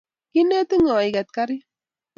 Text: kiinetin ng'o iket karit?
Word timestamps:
kiinetin 0.31 0.81
ng'o 0.83 0.95
iket 1.07 1.29
karit? 1.35 1.63